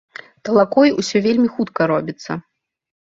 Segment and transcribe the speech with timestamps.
[0.47, 2.31] Талакой усё вельмі хутка робіцца.